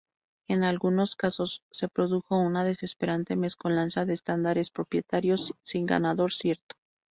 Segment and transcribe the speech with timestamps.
[0.47, 6.75] En algunos casos, se produjo una desesperante mezcolanza de estándares propietarios, sin ganador cierto.